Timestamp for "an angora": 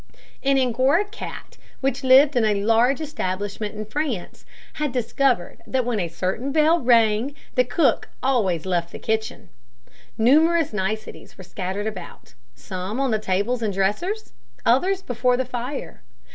0.41-1.05